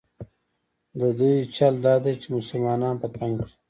[0.99, 3.53] د دوی چل دا دی چې مسلمانان په تنګ کړي.